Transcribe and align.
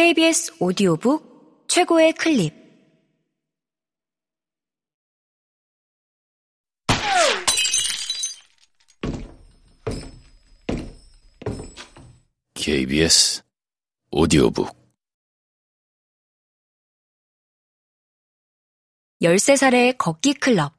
KBS 0.00 0.54
오디오북 0.60 1.66
최고의 1.68 2.14
클립. 2.14 2.54
KBS 12.54 13.42
오디오북. 14.10 14.74
13살의 19.20 19.98
걷기 19.98 20.32
클럽. 20.32 20.72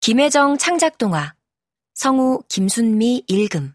김혜정 0.00 0.58
창작 0.58 0.98
동화. 0.98 1.34
성우 1.94 2.42
김순미 2.48 3.24
읽음 3.26 3.72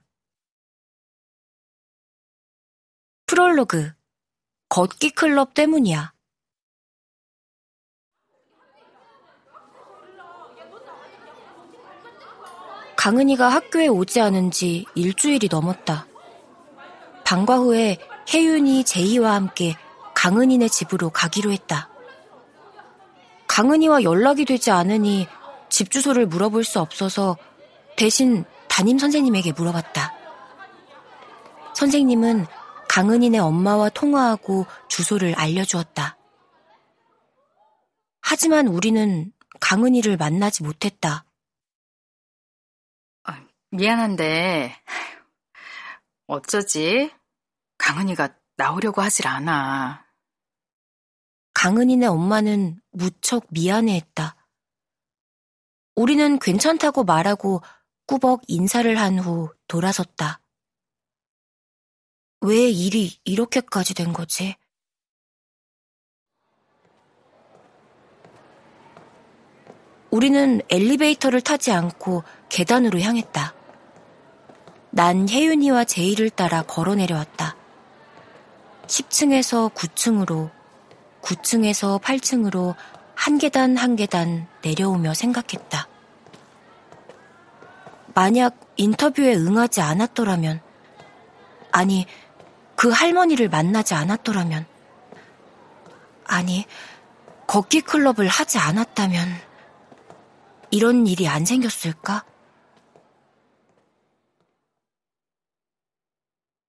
프롤로그 3.25 4.02
걷기 4.73 5.11
클럽 5.11 5.53
때문이야. 5.53 6.13
강은이가 12.95 13.49
학교에 13.49 13.87
오지 13.87 14.19
않은 14.19 14.49
지 14.49 14.87
일주일이 14.95 15.47
넘었다. 15.51 16.07
방과 17.23 17.57
후에 17.57 17.99
혜윤이 18.33 18.85
제이와 18.85 19.35
함께 19.35 19.75
강은이네 20.15 20.69
집으로 20.69 21.11
가기로 21.11 21.51
했다. 21.51 21.91
강은이와 23.45 24.01
연락이 24.01 24.43
되지 24.43 24.71
않으니 24.71 25.27
집 25.69 25.91
주소를 25.91 26.25
물어볼 26.25 26.63
수 26.63 26.79
없어서 26.79 27.37
대신 27.95 28.43
담임 28.67 28.97
선생님에게 28.97 29.51
물어봤다. 29.51 30.13
선생님은 31.75 32.47
강은이네 32.93 33.39
엄마와 33.39 33.89
통화하고 33.89 34.67
주소를 34.87 35.33
알려주었다. 35.33 36.15
하지만 38.21 38.67
우리는 38.67 39.33
강은이를 39.59 40.15
만나지 40.15 40.61
못했다. 40.61 41.25
아, 43.23 43.43
미안한데, 43.71 44.75
어쩌지? 46.27 47.11
강은이가 47.79 48.35
나오려고 48.57 49.01
하질 49.01 49.25
않아. 49.27 50.05
강은이네 51.55 52.05
엄마는 52.05 52.79
무척 52.91 53.47
미안해했다. 53.49 54.35
우리는 55.95 56.37
괜찮다고 56.37 57.05
말하고 57.05 57.63
꾸벅 58.05 58.41
인사를 58.45 58.95
한 58.99 59.17
후 59.17 59.51
돌아섰다. 59.67 60.42
왜 62.45 62.69
일이 62.69 63.17
이렇게까지 63.23 63.93
된 63.93 64.11
거지? 64.11 64.57
우리는 70.11 70.61
엘리베이터를 70.69 71.39
타지 71.39 71.71
않고 71.71 72.23
계단으로 72.49 72.99
향했다. 72.99 73.53
난 74.89 75.29
혜윤이와 75.29 75.85
제이를 75.85 76.29
따라 76.29 76.63
걸어 76.63 76.95
내려왔다. 76.95 77.55
10층에서 78.87 79.73
9층으로, 79.73 80.51
9층에서 81.21 82.01
8층으로 82.01 82.75
한 83.15 83.37
계단 83.37 83.77
한 83.77 83.95
계단 83.95 84.47
내려오며 84.61 85.13
생각했다. 85.13 85.87
만약 88.13 88.59
인터뷰에 88.75 89.33
응하지 89.33 89.79
않았더라면, 89.79 90.61
아니, 91.71 92.05
그 92.83 92.89
할머니를 92.89 93.47
만나지 93.47 93.93
않았더라면, 93.93 94.67
아니, 96.25 96.65
걷기 97.47 97.79
클럽을 97.79 98.27
하지 98.27 98.57
않았다면, 98.57 99.25
이런 100.69 101.07
일이 101.07 101.29
안 101.29 101.45
생겼을까? 101.45 102.25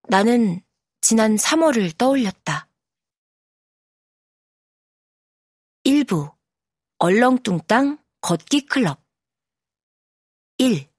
나는 0.07 0.63
지난 1.01 1.35
3월을 1.35 1.97
떠올렸다. 1.97 2.69
1부 5.83 6.33
얼렁뚱땅 6.99 7.97
걷기 8.21 8.67
클럽 8.67 9.03
1. 10.59 10.94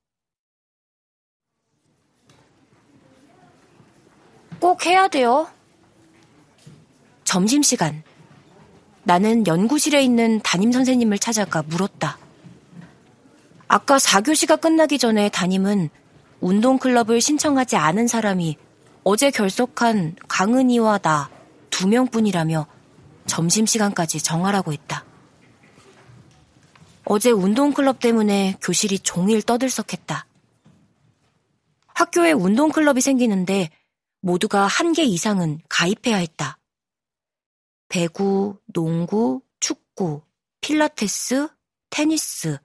꼭 4.61 4.87
해야 4.87 5.09
돼요. 5.09 5.49
점심시간. 7.25 8.03
나는 9.05 9.47
연구실에 9.47 10.03
있는 10.03 10.41
담임 10.43 10.73
선생님을 10.73 11.19
찾아가 11.19 11.63
물었다. 11.63 12.19
아까 13.69 13.97
4교시가 13.97 14.61
끝나기 14.61 14.99
전에 14.99 15.29
담임은 15.29 15.91
운동클럽을 16.41 17.21
신청하지 17.21 17.77
않은 17.77 18.07
사람이 18.07 18.57
어제 19.05 19.31
결석한 19.31 20.17
강은이와 20.29 20.99
나 20.99 21.37
두 21.77 21.89
명뿐이라며 21.89 22.67
점심시간까지 23.27 24.23
정하라고 24.23 24.73
했다. 24.73 25.05
어제 27.05 27.31
운동클럽 27.31 28.01
때문에 28.01 28.57
교실이 28.63 29.01
종일 29.01 29.43
떠들썩했다. 29.43 30.25
학교에 31.89 32.33
운동클럽이 32.33 33.03
생기는데 33.03 33.69
모두가 34.21 34.67
한 34.67 34.93
개 34.93 35.03
이상은 35.05 35.61
가입해야 35.69 36.17
했다. 36.17 36.59
배구, 37.89 38.61
농구, 38.67 39.43
축구, 39.61 40.23
필라테스, 40.61 41.49
테니스, 41.91 42.59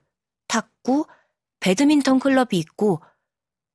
탁구, 0.48 1.06
배드민턴 1.60 2.18
클럽이 2.18 2.48
있고 2.52 3.02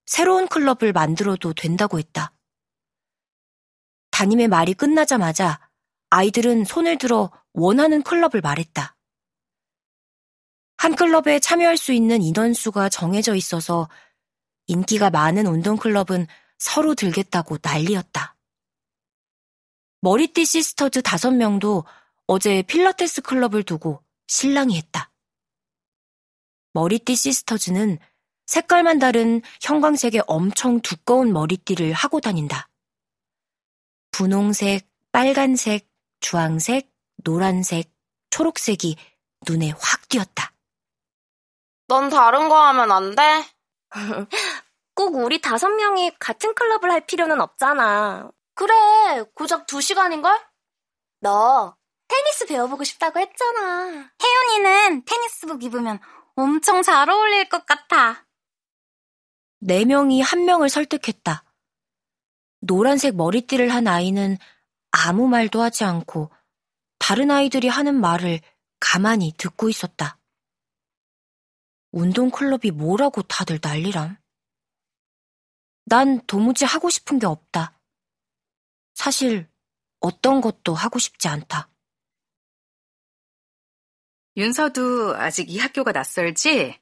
새로운 0.06 0.48
클럽을 0.48 0.92
만들어도 0.94 1.54
된다고 1.54 2.00
했다. 2.00 2.34
담임의 4.12 4.48
말이 4.48 4.74
끝나자마자 4.74 5.60
아이들은 6.10 6.66
손을 6.66 6.98
들어 6.98 7.32
원하는 7.54 8.02
클럽을 8.04 8.42
말했다. 8.42 8.96
한 10.78 10.96
클럽에 10.96 11.40
참여할 11.40 11.78
수 11.78 11.92
있는 11.94 12.22
인원수가 12.22 12.90
정해져 12.90 13.36
있어서 13.36 13.90
인기가 14.68 15.10
많은 15.10 15.48
운동클럽은 15.48 16.28
서로 16.58 16.96
들겠다고 16.96 17.58
난리였다. 17.62 18.36
머리띠 20.02 20.46
시스터즈 20.46 21.02
다섯 21.02 21.32
명도 21.32 21.86
어제 22.28 22.62
필라테스 22.64 23.22
클럽을 23.22 23.64
두고 23.64 24.04
실랑이 24.28 24.78
했다. 24.78 25.12
머리띠 26.74 27.16
시스터즈는 27.16 27.98
색깔만 28.46 29.00
다른 29.00 29.42
형광색의 29.62 30.24
엄청 30.28 30.80
두꺼운 30.82 31.34
머리띠를 31.34 31.94
하고 31.94 32.22
다닌다. 32.22 32.70
분홍색, 34.12 34.88
빨간색, 35.12 35.90
주황색, 36.20 36.92
노란색, 37.24 37.92
초록색이 38.30 38.96
눈에 39.48 39.72
확 39.72 40.08
띄었다. 40.10 40.54
넌 41.88 42.10
다른 42.10 42.50
거 42.50 42.62
하면 42.68 42.92
안 42.92 43.16
돼? 43.16 43.46
꼭 44.98 45.14
우리 45.14 45.40
다섯 45.40 45.70
명이 45.70 46.14
같은 46.20 46.56
클럽을 46.56 46.90
할 46.92 47.06
필요는 47.06 47.40
없잖아. 47.40 48.32
그래, 48.56 48.74
고작 49.36 49.68
두 49.68 49.80
시간인걸? 49.80 50.36
너 51.20 51.78
테니스 52.08 52.48
배워보고 52.48 52.84
싶다고 52.84 53.20
했잖아. 53.20 54.10
혜연이는 54.20 55.06
테니스복 55.06 55.64
입으면 55.64 56.00
엄청 56.36 56.82
잘 56.82 57.08
어울릴 57.12 57.48
것 57.48 57.68
같아. 57.68 58.26
네 59.60 59.86
명이 59.86 60.22
한 60.22 60.46
명을 60.46 60.68
설득했다. 60.68 61.44
노란색 62.62 63.16
머리띠를 63.16 63.70
한 63.70 63.88
아이는 63.88 64.36
아무 64.90 65.28
말도 65.28 65.62
하지 65.62 65.84
않고 65.84 66.32
다른 66.98 67.30
아이들이 67.30 67.68
하는 67.68 68.02
말을 68.02 68.40
가만히 68.80 69.32
듣고 69.38 69.70
있었다. 69.70 70.18
운동클럽이 71.92 72.72
뭐라고 72.72 73.22
다들 73.22 73.60
난리람? 73.62 74.18
난 75.90 76.20
도무지 76.28 76.66
하고 76.66 76.90
싶은 76.90 77.18
게 77.18 77.26
없다. 77.26 77.80
사실 78.94 79.50
어떤 80.02 80.42
것도 80.42 80.74
하고 80.74 81.00
싶지 81.00 81.30
않다. 81.30 81.70
윤서도 84.36 85.16
아직 85.16 85.50
이 85.50 85.58
학교가 85.58 85.94
낯설지? 85.94 86.78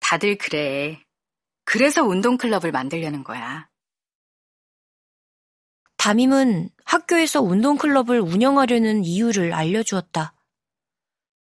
다들 0.00 0.38
그래. 0.38 1.04
그래서 1.64 2.02
운동클럽을 2.02 2.72
만들려는 2.72 3.22
거야. 3.22 3.70
담임은 5.98 6.68
학교에서 6.84 7.42
운동클럽을 7.42 8.18
운영하려는 8.18 9.04
이유를 9.04 9.54
알려주었다. 9.54 10.34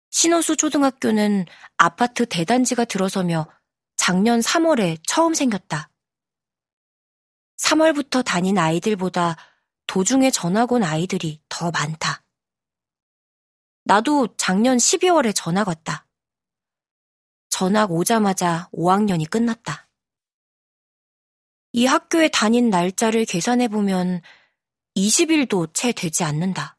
신호수 0.09 0.57
초등학교는 0.57 1.45
아파트 1.77 2.25
대단지가 2.25 2.87
들어서며 2.87 3.47
작년 3.97 4.41
3월에 4.41 4.99
처음 5.07 5.35
생겼다. 5.35 5.91
3월부터 7.59 8.25
다닌 8.25 8.59
아이들보다 8.59 9.37
도중에 9.87 10.31
전학 10.31 10.73
온 10.73 10.83
아이들이 10.83 11.41
더 11.49 11.71
많다. 11.71 12.23
나도 13.85 14.37
작년 14.37 14.77
12월에 14.77 15.33
전학 15.35 15.69
왔다. 15.69 16.07
전학 17.49 17.91
오자마자 17.91 18.69
5학년이 18.73 19.31
끝났다. 19.31 19.89
이 21.73 21.87
학교에 21.87 22.29
다닌 22.29 22.71
날짜를 22.71 23.25
계산해보면 23.25 24.23
20일도 24.97 25.73
채 25.75 25.93
되지 25.93 26.25
않는다. 26.25 26.77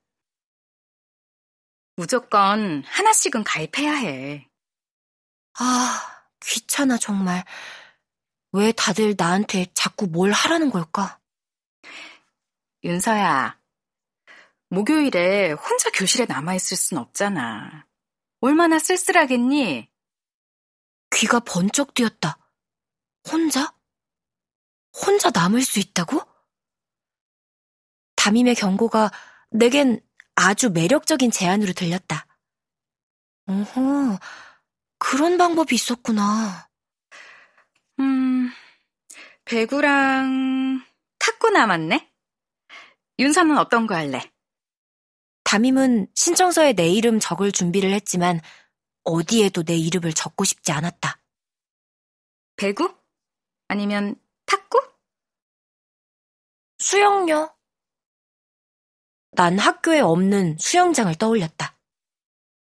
무조건 1.95 2.83
하나씩은 2.85 3.43
가입해야 3.43 3.91
해. 3.93 4.49
아, 5.59 6.23
귀찮아, 6.41 6.97
정말. 6.97 7.43
왜 8.51 8.71
다들 8.71 9.15
나한테 9.17 9.67
자꾸 9.73 10.07
뭘 10.07 10.31
하라는 10.31 10.71
걸까? 10.71 11.19
윤서야, 12.83 13.59
목요일에 14.69 15.51
혼자 15.51 15.89
교실에 15.91 16.25
남아있을 16.25 16.77
순 16.77 16.97
없잖아. 16.97 17.85
얼마나 18.41 18.79
쓸쓸하겠니? 18.79 19.89
귀가 21.11 21.39
번쩍 21.39 21.93
뛰었다. 21.93 22.37
혼자? 23.29 23.73
혼자 24.93 25.29
남을 25.31 25.61
수 25.61 25.79
있다고? 25.79 26.21
담임의 28.15 28.55
경고가 28.55 29.11
내겐 29.51 30.01
아주 30.35 30.69
매력적인 30.69 31.31
제안으로 31.31 31.73
들렸다. 31.73 32.27
어허, 33.47 34.19
그런 34.99 35.37
방법이 35.37 35.73
있었구나. 35.75 36.69
음, 37.99 38.28
배구랑 39.49 40.85
탁구 41.17 41.49
남았네? 41.49 42.13
윤서는 43.17 43.57
어떤 43.57 43.87
거 43.87 43.95
할래? 43.95 44.31
담임은 45.43 46.07
신청서에 46.13 46.73
내 46.73 46.87
이름 46.87 47.19
적을 47.19 47.51
준비를 47.51 47.91
했지만 47.93 48.41
어디에도 49.05 49.63
내 49.63 49.75
이름을 49.75 50.13
적고 50.13 50.43
싶지 50.43 50.71
않았다. 50.71 51.19
배구? 52.57 52.95
아니면 53.69 54.21
탁구? 54.45 54.87
수영요. 56.77 57.57
난 59.31 59.57
학교에 59.57 59.99
없는 59.99 60.59
수영장을 60.59 61.11
떠올렸다. 61.15 61.75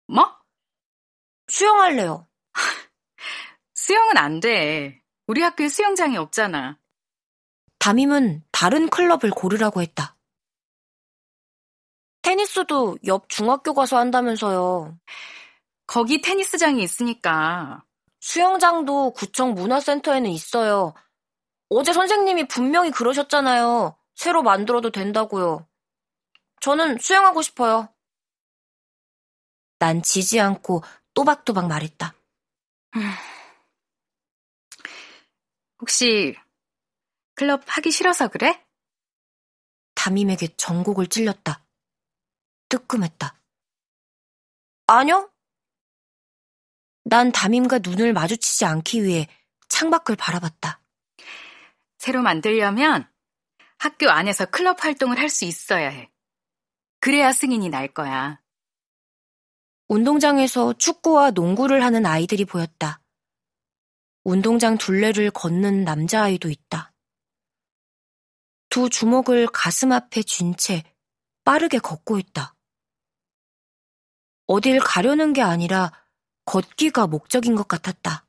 뭐? 0.07 0.23
수영할래요. 1.49 2.29
수영은 3.75 4.17
안 4.17 4.39
돼. 4.39 5.03
우리 5.27 5.41
학교에 5.41 5.67
수영장이 5.69 6.17
없잖아. 6.17 6.79
담임은 7.79 8.43
다른 8.51 8.89
클럽을 8.89 9.29
고르라고 9.29 9.81
했다. 9.81 10.15
테니스도 12.21 12.97
옆 13.05 13.29
중학교 13.29 13.73
가서 13.73 13.97
한다면서요. 13.97 14.97
거기 15.85 16.21
테니스장이 16.21 16.81
있으니까. 16.81 17.83
수영장도 18.19 19.11
구청 19.13 19.53
문화센터에는 19.53 20.29
있어요. 20.31 20.93
어제 21.69 21.93
선생님이 21.93 22.47
분명히 22.47 22.91
그러셨잖아요. 22.91 23.97
새로 24.15 24.43
만들어도 24.43 24.91
된다고요. 24.91 25.67
저는 26.61 26.97
수영하고 26.99 27.41
싶어요. 27.41 27.89
난 29.79 30.01
지지 30.01 30.39
않고 30.39 30.83
또박또박 31.13 31.67
말했다. 31.67 32.13
혹시 35.79 36.35
클럽 37.35 37.63
하기 37.65 37.91
싫어서 37.91 38.27
그래? 38.29 38.63
담임에게 39.95 40.55
전곡을 40.57 41.07
찔렸다. 41.07 41.63
뜨끔했다. 42.69 43.39
아니요. 44.87 45.31
난 47.03 47.31
담임과 47.31 47.79
눈을 47.79 48.13
마주치지 48.13 48.65
않기 48.65 49.03
위해 49.03 49.27
창밖을 49.69 50.15
바라봤다. 50.15 50.81
새로 51.97 52.21
만들려면 52.21 53.09
학교 53.77 54.09
안에서 54.09 54.45
클럽 54.45 54.83
활동을 54.83 55.19
할 55.19 55.29
수 55.29 55.45
있어야 55.45 55.89
해. 55.89 56.11
그래야 56.99 57.31
승인이 57.31 57.69
날 57.69 57.87
거야. 57.93 58.41
운동장에서 59.87 60.73
축구와 60.73 61.31
농구를 61.31 61.83
하는 61.83 62.05
아이들이 62.05 62.43
보였다. 62.43 62.99
운동장 64.29 64.77
둘레를 64.77 65.31
걷는 65.31 65.85
남자아이도 65.85 66.49
있다. 66.49 66.91
두 68.67 68.89
주먹을 68.89 69.47
가슴 69.47 69.93
앞에 69.93 70.21
쥔 70.21 70.53
채 70.57 70.83
빠르게 71.45 71.79
걷고 71.79 72.19
있다. 72.19 72.53
어딜 74.47 74.81
가려는 74.81 75.31
게 75.31 75.41
아니라 75.41 75.93
걷기가 76.43 77.07
목적인 77.07 77.55
것 77.55 77.69
같았다. 77.69 78.27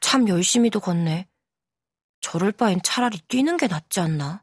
참 0.00 0.26
열심히도 0.26 0.80
걷네. 0.80 1.28
저럴 2.22 2.52
바엔 2.52 2.80
차라리 2.82 3.18
뛰는 3.28 3.58
게 3.58 3.66
낫지 3.66 4.00
않나? 4.00 4.42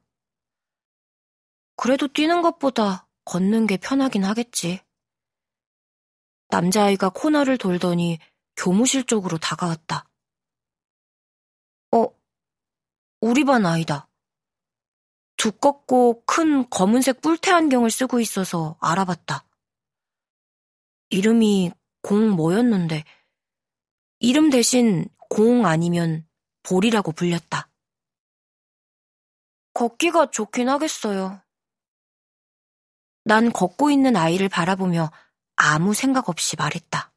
그래도 1.76 2.08
뛰는 2.08 2.44
것보다 2.44 3.10
걷는 3.26 3.66
게 3.66 3.78
편하긴 3.78 4.26
하겠지. 4.26 4.80
남자아이가 6.50 7.10
코너를 7.10 7.58
돌더니 7.58 8.20
교무실 8.56 9.06
쪽으로 9.06 9.38
다가왔다. 9.38 10.08
어, 11.92 12.06
우리 13.22 13.44
반 13.44 13.66
아이다. 13.66 14.08
두껍고 15.38 16.24
큰 16.26 16.70
검은색 16.70 17.22
뿔테 17.22 17.52
안경을 17.52 17.92
쓰고 17.92 18.20
있어서 18.20 18.78
알아봤다. 18.80 19.46
이름이 21.10 21.72
공 22.02 22.32
뭐였는데, 22.32 23.04
이름 24.20 24.50
대신 24.50 25.08
공 25.30 25.66
아니면 25.66 26.28
볼이라고 26.64 27.12
불렸다. 27.12 27.70
걷기가 29.74 30.32
좋긴 30.32 30.70
하겠어요. 30.70 31.42
난 33.26 33.52
걷고 33.52 33.90
있는 33.92 34.16
아이를 34.16 34.50
바라보며 34.50 35.12
아무 35.56 35.94
생각 35.94 36.30
없이 36.30 36.56
말했다. 36.56 37.12